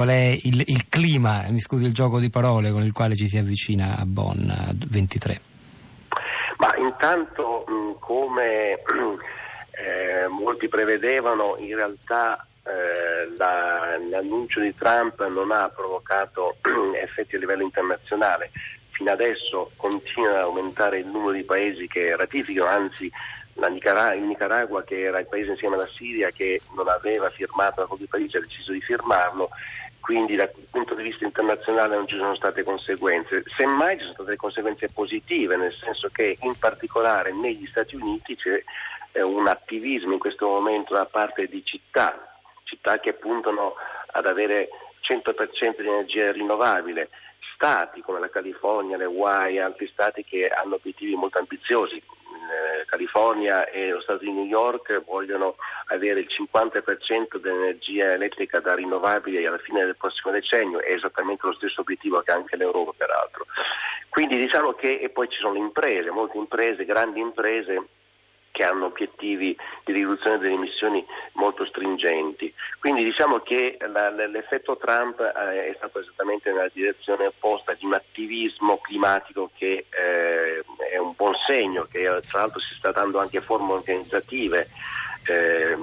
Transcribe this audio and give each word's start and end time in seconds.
Qual 0.00 0.12
è 0.12 0.34
il, 0.44 0.62
il, 0.64 0.88
clima, 0.88 1.44
mi 1.50 1.60
scusi 1.60 1.84
il 1.84 1.92
gioco 1.92 2.18
di 2.18 2.30
parole, 2.30 2.70
con 2.70 2.80
il 2.82 2.90
quale 2.90 3.14
ci 3.14 3.28
si 3.28 3.36
avvicina 3.36 3.98
a 3.98 4.06
Bonn 4.06 4.50
23? 4.88 5.40
Ma 6.56 6.74
intanto, 6.78 7.66
come 7.98 8.80
eh, 8.80 10.26
molti 10.30 10.68
prevedevano, 10.68 11.54
in 11.58 11.76
realtà 11.76 12.46
eh, 12.62 13.36
la, 13.36 13.98
l'annuncio 14.08 14.60
di 14.60 14.74
Trump 14.74 15.22
non 15.28 15.50
ha 15.50 15.68
provocato 15.68 16.56
effetti 16.98 17.36
a 17.36 17.38
livello 17.38 17.64
internazionale. 17.64 18.52
Fino 18.92 19.10
adesso 19.10 19.70
continua 19.76 20.30
ad 20.30 20.44
aumentare 20.44 21.00
il 21.00 21.08
numero 21.08 21.32
di 21.32 21.42
paesi 21.42 21.86
che 21.86 22.16
ratificano, 22.16 22.70
anzi 22.70 23.12
Nicaragua, 23.68 24.14
il 24.14 24.22
Nicaragua, 24.22 24.82
che 24.82 25.02
era 25.02 25.18
il 25.18 25.26
paese 25.26 25.50
insieme 25.50 25.74
alla 25.74 25.86
Siria 25.86 26.30
che 26.30 26.62
non 26.74 26.88
aveva 26.88 27.28
firmato 27.28 27.80
l'accordo 27.80 28.04
di 28.04 28.08
Parigi, 28.08 28.38
ha 28.38 28.40
deciso 28.40 28.72
di 28.72 28.80
firmarlo, 28.80 29.50
quindi 30.10 30.34
dal 30.34 30.50
punto 30.72 30.96
di 30.96 31.04
vista 31.04 31.24
internazionale 31.24 31.94
non 31.94 32.08
ci 32.08 32.16
sono 32.16 32.34
state 32.34 32.64
conseguenze. 32.64 33.44
Semmai 33.56 33.96
ci 33.96 34.02
sono 34.02 34.14
state 34.14 34.34
conseguenze 34.34 34.88
positive, 34.88 35.56
nel 35.56 35.72
senso 35.72 36.08
che 36.08 36.36
in 36.40 36.58
particolare 36.58 37.32
negli 37.32 37.64
Stati 37.66 37.94
Uniti 37.94 38.34
c'è 38.34 38.60
eh, 39.12 39.22
un 39.22 39.46
attivismo 39.46 40.14
in 40.14 40.18
questo 40.18 40.48
momento 40.48 40.94
da 40.94 41.04
parte 41.04 41.46
di 41.46 41.64
città, 41.64 42.40
città 42.64 42.98
che 42.98 43.12
puntano 43.12 43.74
ad 44.10 44.26
avere 44.26 44.70
100% 45.08 45.80
di 45.80 45.86
energia 45.86 46.32
rinnovabile 46.32 47.10
stati 47.54 48.00
come 48.00 48.18
la 48.18 48.30
California, 48.30 48.96
le 48.96 49.04
Hawaii 49.04 49.58
e 49.58 49.60
altri 49.60 49.86
stati 49.92 50.24
che 50.24 50.48
hanno 50.48 50.74
obiettivi 50.74 51.14
molto 51.14 51.38
ambiziosi. 51.38 52.02
California 52.86 53.68
e 53.68 53.90
lo 53.90 54.00
Stato 54.00 54.24
di 54.24 54.32
New 54.32 54.44
York 54.44 55.02
vogliono 55.04 55.56
avere 55.86 56.20
il 56.20 56.28
50% 56.28 57.36
dell'energia 57.38 58.12
elettrica 58.12 58.60
da 58.60 58.74
rinnovabili 58.74 59.44
alla 59.46 59.58
fine 59.58 59.84
del 59.84 59.96
prossimo 59.96 60.32
decennio, 60.32 60.80
è 60.80 60.92
esattamente 60.92 61.46
lo 61.46 61.52
stesso 61.52 61.80
obiettivo 61.80 62.20
che 62.20 62.32
anche 62.32 62.56
l'Europa 62.56 62.92
peraltro. 62.96 63.46
Quindi 64.08 64.36
diciamo 64.36 64.72
che 64.72 64.98
e 65.00 65.08
poi 65.08 65.28
ci 65.28 65.38
sono 65.38 65.56
imprese, 65.56 66.10
molte 66.10 66.36
imprese, 66.36 66.84
grandi 66.84 67.20
imprese 67.20 67.86
che 68.50 68.64
hanno 68.64 68.86
obiettivi 68.86 69.56
di 69.84 69.92
riduzione 69.92 70.38
delle 70.38 70.54
emissioni 70.54 71.04
molto 71.34 71.64
stringenti. 71.64 72.52
Quindi 72.78 73.04
diciamo 73.04 73.40
che 73.40 73.78
la, 73.80 74.10
l'effetto 74.10 74.76
Trump 74.76 75.20
eh, 75.20 75.70
è 75.70 75.74
stato 75.76 76.00
esattamente 76.00 76.50
nella 76.50 76.70
direzione 76.72 77.26
opposta 77.26 77.74
di 77.74 77.84
un 77.84 77.94
attivismo 77.94 78.78
climatico 78.78 79.50
che 79.56 79.86
eh, 79.88 80.64
è 80.90 80.98
un 80.98 81.12
buon 81.16 81.34
segno, 81.46 81.86
che 81.90 82.02
tra 82.28 82.40
l'altro 82.40 82.60
si 82.60 82.74
sta 82.74 82.92
dando 82.92 83.18
anche 83.18 83.40
forme 83.40 83.72
organizzative, 83.72 84.68
eh, 85.26 85.76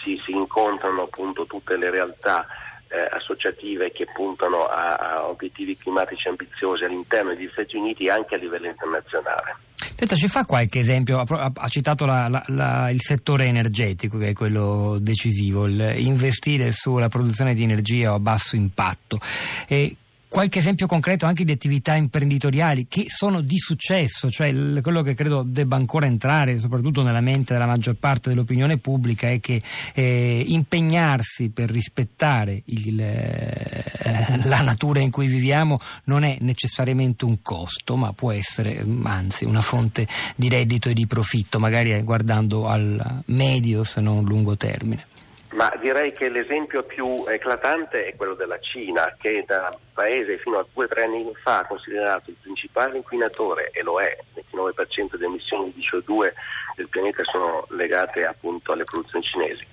si, 0.00 0.20
si, 0.24 0.32
incontrano 0.32 1.02
appunto 1.02 1.46
tutte 1.46 1.76
le 1.76 1.90
realtà 1.90 2.46
eh, 2.88 3.08
associative 3.10 3.92
che 3.92 4.06
puntano 4.12 4.66
a, 4.66 4.96
a 4.96 5.26
obiettivi 5.26 5.76
climatici 5.76 6.28
ambiziosi 6.28 6.84
all'interno 6.84 7.34
degli 7.34 7.48
Stati 7.50 7.76
Uniti 7.76 8.06
e 8.06 8.10
anche 8.10 8.34
a 8.34 8.38
livello 8.38 8.66
internazionale. 8.66 9.56
Senta, 10.04 10.16
ci 10.16 10.28
fa 10.28 10.44
qualche 10.44 10.80
esempio? 10.80 11.18
Ha, 11.18 11.52
ha 11.54 11.68
citato 11.68 12.04
la, 12.04 12.28
la, 12.28 12.44
la, 12.48 12.90
il 12.90 13.00
settore 13.00 13.46
energetico, 13.46 14.18
che 14.18 14.28
è 14.28 14.32
quello 14.34 14.98
decisivo, 15.00 15.66
investire 15.66 16.72
sulla 16.72 17.08
produzione 17.08 17.54
di 17.54 17.62
energia 17.62 18.12
a 18.12 18.18
basso 18.18 18.54
impatto. 18.54 19.18
E 19.66 19.96
qualche 20.34 20.58
esempio 20.58 20.88
concreto 20.88 21.26
anche 21.26 21.44
di 21.44 21.52
attività 21.52 21.94
imprenditoriali 21.94 22.88
che 22.88 23.04
sono 23.06 23.40
di 23.40 23.56
successo, 23.56 24.28
cioè 24.30 24.52
quello 24.80 25.02
che 25.02 25.14
credo 25.14 25.44
debba 25.46 25.76
ancora 25.76 26.06
entrare 26.06 26.58
soprattutto 26.58 27.02
nella 27.02 27.20
mente 27.20 27.52
della 27.52 27.66
maggior 27.66 27.94
parte 27.94 28.30
dell'opinione 28.30 28.78
pubblica 28.78 29.30
è 29.30 29.38
che 29.38 29.62
eh, 29.94 30.42
impegnarsi 30.44 31.50
per 31.50 31.70
rispettare 31.70 32.60
il, 32.64 33.00
eh, 33.00 34.40
la 34.42 34.60
natura 34.62 34.98
in 34.98 35.12
cui 35.12 35.28
viviamo 35.28 35.78
non 36.06 36.24
è 36.24 36.38
necessariamente 36.40 37.24
un 37.24 37.40
costo, 37.40 37.94
ma 37.94 38.12
può 38.12 38.32
essere 38.32 38.84
anzi 39.04 39.44
una 39.44 39.60
fonte 39.60 40.08
di 40.34 40.48
reddito 40.48 40.88
e 40.88 40.94
di 40.94 41.06
profitto, 41.06 41.60
magari 41.60 42.02
guardando 42.02 42.66
al 42.66 43.22
medio 43.26 43.84
se 43.84 44.00
non 44.00 44.24
lungo 44.24 44.56
termine. 44.56 45.06
Ma 45.54 45.72
direi 45.80 46.12
che 46.12 46.28
l'esempio 46.28 46.82
più 46.82 47.24
eclatante 47.28 48.06
è 48.06 48.16
quello 48.16 48.34
della 48.34 48.58
Cina, 48.58 49.14
che 49.16 49.44
da 49.46 49.72
paese 49.92 50.36
fino 50.38 50.58
a 50.58 50.66
due 50.72 50.86
o 50.86 50.88
tre 50.88 51.04
anni 51.04 51.30
fa 51.40 51.64
considerato 51.64 52.30
il 52.30 52.36
principale 52.40 52.96
inquinatore, 52.96 53.70
e 53.70 53.82
lo 53.84 54.00
è, 54.00 54.16
il 54.34 54.44
29% 54.50 55.10
delle 55.12 55.26
emissioni 55.26 55.72
di 55.72 55.80
CO2 55.80 56.32
del 56.74 56.88
pianeta 56.88 57.22
sono 57.22 57.66
legate 57.70 58.26
appunto 58.26 58.72
alle 58.72 58.82
produzioni 58.82 59.24
cinesi 59.24 59.64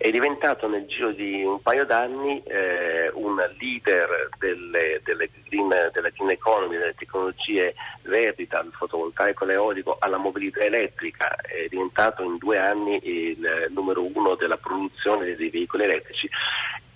è 0.00 0.10
diventato 0.10 0.66
nel 0.66 0.86
giro 0.86 1.10
di 1.10 1.44
un 1.44 1.60
paio 1.60 1.84
d'anni 1.84 2.42
eh, 2.44 3.10
un 3.12 3.36
leader 3.58 4.30
delle, 4.38 4.98
delle 5.04 5.28
green, 5.46 5.68
della 5.92 6.08
green 6.08 6.30
economy, 6.30 6.78
delle 6.78 6.94
tecnologie 6.94 7.74
verdi, 8.04 8.46
dal 8.46 8.70
fotovoltaico 8.72 9.44
all'eolico 9.44 9.98
alla 10.00 10.16
mobilità 10.16 10.64
elettrica, 10.64 11.36
è 11.42 11.66
diventato 11.68 12.22
in 12.22 12.38
due 12.38 12.56
anni 12.56 12.98
il 13.02 13.66
numero 13.74 14.02
uno 14.14 14.36
della 14.36 14.56
produzione 14.56 15.36
dei 15.36 15.50
veicoli 15.50 15.84
elettrici. 15.84 16.30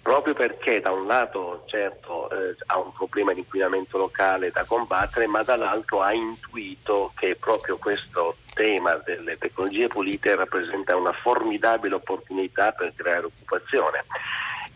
Proprio 0.00 0.32
perché 0.32 0.80
da 0.80 0.90
un 0.90 1.06
lato 1.06 1.64
certo 1.66 2.30
eh, 2.30 2.56
ha 2.66 2.78
un 2.78 2.92
problema 2.94 3.34
di 3.34 3.40
inquinamento 3.40 3.98
locale 3.98 4.50
da 4.50 4.64
combattere, 4.64 5.26
ma 5.26 5.42
dall'altro 5.42 6.00
ha 6.00 6.14
intuito 6.14 7.12
che 7.14 7.36
proprio 7.36 7.76
questo 7.76 8.36
tema 8.54 8.94
delle 9.04 9.36
tecnologie 9.36 9.88
pulite 9.88 10.34
rappresenta 10.34 10.96
una 10.96 11.12
formidabile 11.12 11.96
opportunità 11.96 12.72
per 12.72 12.92
creare 12.96 13.26
occupazione. 13.26 14.04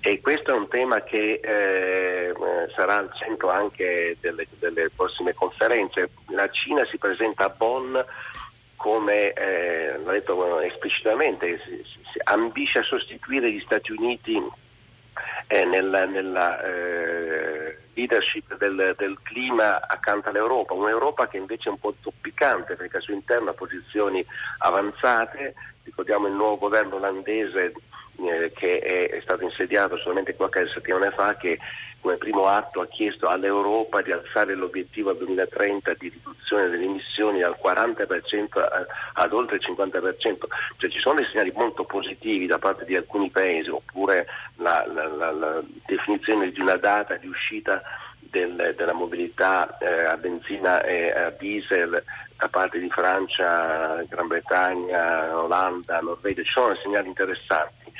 E 0.00 0.20
questo 0.20 0.52
è 0.52 0.54
un 0.54 0.68
tema 0.68 1.02
che 1.02 1.40
eh, 1.42 2.32
sarà 2.74 2.98
al 2.98 3.10
centro 3.14 3.50
anche 3.50 4.16
delle, 4.20 4.46
delle, 4.58 4.90
prossime 4.94 5.34
conferenze. 5.34 6.10
La 6.28 6.48
Cina 6.50 6.84
si 6.84 6.98
presenta 6.98 7.46
a 7.46 7.48
Bonn 7.48 7.96
come, 8.76 9.32
eh, 9.32 9.98
l'ha 9.98 10.12
detto 10.12 10.60
esplicitamente, 10.60 11.60
si, 11.64 11.82
si 11.84 12.20
ambisce 12.24 12.78
a 12.78 12.84
sostituire 12.84 13.50
gli 13.50 13.60
Stati 13.60 13.90
Uniti 13.90 14.40
eh, 15.48 15.64
nella, 15.64 16.04
nella 16.04 16.62
eh, 16.62 17.76
leadership 17.94 18.56
del, 18.56 18.94
del, 18.96 19.18
clima 19.22 19.80
accanto 19.86 20.28
all'Europa, 20.28 20.74
un'Europa 20.74 21.26
che 21.26 21.38
invece 21.38 21.68
è 21.68 21.72
un 21.72 21.78
po' 21.78 21.94
zoppicante 22.38 22.76
perché 22.76 22.97
al 22.99 23.03
suo 23.03 23.15
interno 23.15 23.50
ha 23.50 23.54
posizioni 23.54 24.25
avanzate, 24.59 25.54
ricordiamo 25.82 26.28
il 26.28 26.34
nuovo 26.34 26.59
governo 26.59 26.97
olandese 26.97 27.72
eh, 28.21 28.53
che 28.54 28.78
è, 28.78 29.21
stato 29.21 29.44
insediato 29.44 29.97
solamente 29.97 30.34
qualche 30.34 30.69
settimana 30.69 31.10
fa 31.10 31.37
che 31.37 31.59
come 32.00 32.16
primo 32.16 32.47
atto 32.47 32.81
ha 32.81 32.87
chiesto 32.87 33.26
all'Europa 33.26 34.03
di 34.03 34.12
alzare 34.12 34.54
l'obiettivo 34.54 35.10
al 35.10 35.16
2030 35.16 35.94
di 35.94 36.09
riduzione 36.09 36.69
delle 36.69 36.84
emissioni 36.84 37.41
dal 37.41 37.56
40% 37.60 38.60
a, 38.60 38.87
ad 39.15 39.32
oltre 39.32 39.56
il 39.56 39.65
50%. 39.69 40.19
Cioè 40.76 40.91
ci 40.91 41.00
sono 41.00 41.16
dei 41.16 41.26
segnali 41.26 41.53
molto 41.56 41.84
positivi 41.84 42.47
da 42.47 42.59
parte 42.59 42.84
di 42.84 42.94
alcuni 42.94 43.31
paesi 43.31 43.69
oppure 43.69 44.26
la, 44.56 44.87
la, 44.87 45.09
la, 45.09 45.31
la 45.32 45.62
definizione 45.87 46.53
di 46.53 46.60
una 46.60 46.76
data 46.76 47.16
di 47.16 47.26
uscita 47.26 47.82
del, 48.30 48.74
della 48.76 48.92
mobilità 48.92 49.78
eh, 49.78 50.04
a 50.04 50.16
benzina 50.16 50.82
e 50.82 51.10
a 51.10 51.30
diesel 51.30 52.02
da 52.36 52.48
parte 52.48 52.78
di 52.78 52.88
Francia, 52.88 54.02
Gran 54.08 54.28
Bretagna, 54.28 55.36
Olanda, 55.36 56.00
Norvegia, 56.00 56.42
ci 56.42 56.52
sono 56.52 56.76
segnali 56.76 57.08
interessanti. 57.08 57.92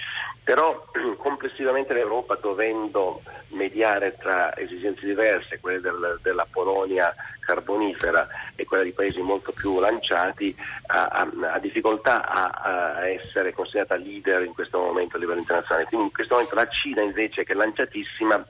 Però 0.45 0.87
complessivamente 1.19 1.93
l'Europa 1.93 2.39
dovendo 2.41 3.21
mediare 3.49 4.17
tra 4.17 4.57
esigenze 4.57 5.05
diverse, 5.05 5.59
quelle 5.61 5.81
del, 5.81 6.21
della 6.23 6.47
Polonia 6.51 7.13
carbonifera 7.41 8.29
e 8.55 8.65
quella 8.65 8.85
di 8.85 8.93
paesi 8.93 9.21
molto 9.21 9.53
più 9.53 9.81
lanciati, 9.81 10.55
ha, 10.87 11.09
ha, 11.09 11.59
difficoltà 11.59 12.29
a, 12.29 12.51
a, 12.51 13.09
essere 13.09 13.53
considerata 13.53 13.97
leader 13.97 14.43
in 14.43 14.53
questo 14.53 14.79
momento 14.79 15.17
a 15.17 15.19
livello 15.19 15.41
internazionale. 15.41 15.87
Quindi 15.87 16.07
in 16.07 16.13
questo 16.13 16.35
momento 16.35 16.55
la 16.55 16.69
Cina 16.69 17.01
invece 17.03 17.45
che 17.45 17.53
è 17.55 17.57
lanciatissima 17.57 18.47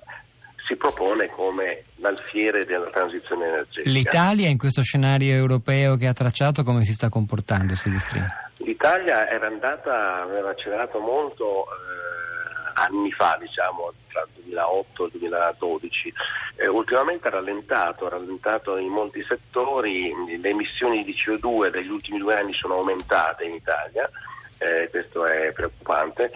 si 0.68 0.76
propone 0.76 1.30
come 1.30 1.84
l'alfiere 1.96 2.66
della 2.66 2.90
transizione 2.90 3.46
energetica. 3.46 3.88
L'Italia 3.88 4.48
in 4.48 4.58
questo 4.58 4.82
scenario 4.82 5.34
europeo 5.34 5.96
che 5.96 6.06
ha 6.06 6.12
tracciato 6.12 6.62
come 6.62 6.84
si 6.84 6.92
sta 6.92 7.08
comportando 7.08 7.74
Silvestrini? 7.74 8.26
L'Italia 8.58 9.26
era 9.30 9.46
andata, 9.46 10.20
aveva 10.20 10.50
accelerato 10.50 10.98
molto 10.98 11.64
eh, 11.64 12.70
anni 12.74 13.10
fa, 13.12 13.38
diciamo, 13.40 13.94
tra 14.10 14.20
il 14.20 14.42
2008 14.42 15.02
e 15.02 15.06
il 15.06 15.18
2012. 15.18 16.14
Eh, 16.56 16.66
ultimamente 16.68 17.28
ha 17.28 17.30
rallentato, 17.30 18.04
ha 18.04 18.10
rallentato 18.10 18.76
in 18.76 18.90
molti 18.90 19.24
settori, 19.26 20.12
le 20.38 20.48
emissioni 20.50 21.02
di 21.02 21.14
CO2 21.14 21.70
degli 21.70 21.88
ultimi 21.88 22.18
due 22.18 22.36
anni 22.36 22.52
sono 22.52 22.74
aumentate 22.74 23.44
in 23.44 23.54
Italia 23.54 24.10
eh, 24.58 24.88
questo 24.90 25.24
è 25.24 25.52
preoccupante. 25.52 26.32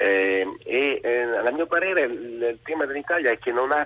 Eh, 0.00 0.46
e 0.62 1.00
eh, 1.02 1.22
a 1.22 1.50
mio 1.50 1.66
parere 1.66 2.02
il 2.02 2.58
tema 2.62 2.86
dell'Italia 2.86 3.32
è 3.32 3.38
che 3.38 3.50
non 3.50 3.72
ha, 3.72 3.84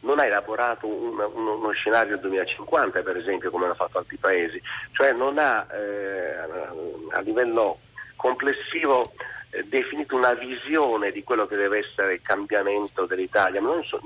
non 0.00 0.18
ha 0.18 0.24
elaborato 0.24 0.86
un, 0.86 1.18
un, 1.18 1.46
uno 1.46 1.70
scenario 1.72 2.16
2050 2.16 3.02
per 3.02 3.18
esempio 3.18 3.50
come 3.50 3.66
hanno 3.66 3.74
fatto 3.74 3.98
altri 3.98 4.16
paesi, 4.16 4.60
cioè 4.92 5.12
non 5.12 5.36
ha 5.36 5.66
eh, 5.74 6.36
a 7.10 7.20
livello 7.20 7.80
complessivo 8.16 9.12
eh, 9.50 9.64
definito 9.64 10.16
una 10.16 10.32
visione 10.32 11.10
di 11.10 11.24
quello 11.24 11.46
che 11.46 11.56
deve 11.56 11.78
essere 11.78 12.14
il 12.14 12.22
cambiamento 12.22 13.04
dell'Italia, 13.04 13.60
non, 13.60 13.82
so, 13.84 14.00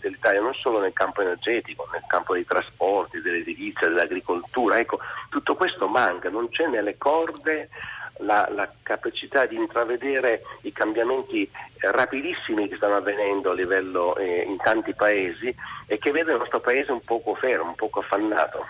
dell'Italia, 0.00 0.40
non 0.40 0.54
solo 0.54 0.80
nel 0.80 0.94
campo 0.94 1.20
energetico, 1.20 1.86
nel 1.92 2.04
campo 2.06 2.32
dei 2.32 2.46
trasporti, 2.46 3.20
dell'edilizia, 3.20 3.88
dell'agricoltura. 3.88 4.78
Ecco, 4.78 4.98
tutto 5.28 5.54
questo 5.54 5.86
manca, 5.86 6.30
non 6.30 6.48
c'è 6.48 6.66
nelle 6.66 6.96
corde 6.96 7.68
la, 8.18 8.48
la, 8.50 8.70
capacità 8.82 9.46
di 9.46 9.56
intravedere 9.56 10.42
i 10.62 10.72
cambiamenti 10.72 11.42
eh, 11.42 11.90
rapidissimi 11.90 12.68
che 12.68 12.76
stanno 12.76 12.96
avvenendo 12.96 13.50
a 13.50 13.54
livello 13.54 14.16
eh, 14.16 14.42
in 14.42 14.56
tanti 14.56 14.94
paesi 14.94 15.54
e 15.86 15.98
che 15.98 16.10
vedono 16.10 16.34
il 16.34 16.40
nostro 16.40 16.60
paese 16.60 16.92
un 16.92 17.00
poco 17.00 17.34
fermo, 17.34 17.70
un 17.70 17.74
poco 17.74 18.00
affannato. 18.00 18.64